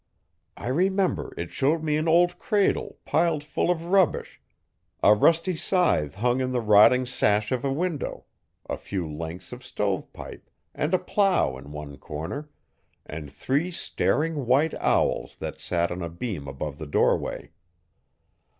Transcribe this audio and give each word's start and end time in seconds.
I 0.57 0.69
remember 0.69 1.31
it 1.37 1.51
showed 1.51 1.83
me 1.83 1.95
an 1.95 2.07
old 2.07 2.39
cradle, 2.39 2.97
piled 3.05 3.43
full 3.43 3.69
of 3.69 3.85
rubbish, 3.85 4.41
a 5.03 5.13
rusty 5.13 5.55
scythe 5.55 6.15
hung 6.15 6.41
in 6.41 6.53
the 6.53 6.59
rotting 6.59 7.05
sash 7.05 7.51
of 7.51 7.63
a 7.63 7.71
window, 7.71 8.25
a 8.67 8.77
few 8.77 9.07
lengths 9.07 9.51
of 9.53 9.63
stove 9.63 10.11
pipe 10.11 10.49
and 10.73 10.95
a 10.95 10.97
plough 10.97 11.55
in 11.55 11.71
one 11.71 11.97
corner, 11.99 12.49
and 13.05 13.31
three 13.31 13.69
staring 13.69 14.47
white 14.47 14.73
owls 14.79 15.35
that 15.35 15.59
sat 15.59 15.91
on 15.91 16.01
a 16.01 16.09
beam 16.09 16.47
above 16.47 16.79
the 16.79 16.87
doorway. 16.87 17.51